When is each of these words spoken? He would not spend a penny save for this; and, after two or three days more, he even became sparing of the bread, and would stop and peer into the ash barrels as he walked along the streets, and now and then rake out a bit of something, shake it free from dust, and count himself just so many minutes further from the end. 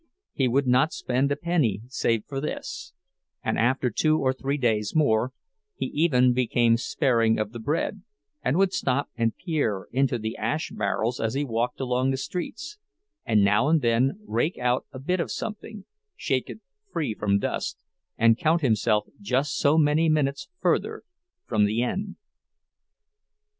He 0.33 0.47
would 0.47 0.65
not 0.65 0.93
spend 0.93 1.31
a 1.31 1.35
penny 1.35 1.81
save 1.87 2.25
for 2.25 2.41
this; 2.41 2.91
and, 3.43 3.55
after 3.59 3.91
two 3.91 4.17
or 4.17 4.33
three 4.33 4.57
days 4.57 4.95
more, 4.95 5.31
he 5.75 5.85
even 5.93 6.33
became 6.33 6.77
sparing 6.77 7.37
of 7.37 7.51
the 7.51 7.59
bread, 7.59 8.01
and 8.41 8.57
would 8.57 8.73
stop 8.73 9.11
and 9.15 9.35
peer 9.37 9.87
into 9.91 10.17
the 10.17 10.35
ash 10.37 10.71
barrels 10.71 11.19
as 11.19 11.35
he 11.35 11.45
walked 11.45 11.79
along 11.79 12.09
the 12.09 12.17
streets, 12.17 12.79
and 13.27 13.43
now 13.43 13.67
and 13.69 13.81
then 13.83 14.17
rake 14.27 14.57
out 14.57 14.87
a 14.91 14.97
bit 14.97 15.19
of 15.19 15.31
something, 15.31 15.85
shake 16.15 16.49
it 16.49 16.61
free 16.91 17.13
from 17.13 17.37
dust, 17.37 17.77
and 18.17 18.39
count 18.39 18.61
himself 18.63 19.05
just 19.21 19.51
so 19.55 19.77
many 19.77 20.09
minutes 20.09 20.49
further 20.61 21.03
from 21.45 21.65
the 21.65 21.83
end. 21.83 22.15